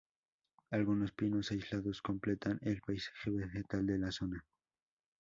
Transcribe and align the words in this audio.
Algunos 0.71 1.11
pinos 1.11 1.51
aislados 1.51 2.01
completan 2.01 2.57
el 2.63 2.81
paisaje 2.81 3.29
vegetal 3.29 3.85
de 3.85 3.99
la 3.99 4.11
zona. 4.11 4.43